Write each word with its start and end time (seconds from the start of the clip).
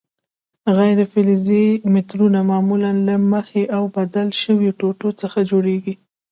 غیر 0.77 0.99
فلزي 1.11 1.65
مترونه 1.93 2.39
معمولاً 2.51 2.91
له 3.07 3.15
محې 3.31 3.63
او 3.75 3.83
بدل 3.95 4.27
شویو 4.41 4.75
ټوټو 4.79 5.09
څخه 5.21 5.39
جوړیږي. 5.49 5.93